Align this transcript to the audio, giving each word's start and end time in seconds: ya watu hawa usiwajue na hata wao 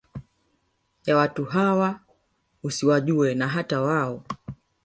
ya 1.05 1.17
watu 1.17 1.45
hawa 1.45 1.99
usiwajue 2.63 3.35
na 3.35 3.47
hata 3.47 3.81
wao 3.81 4.23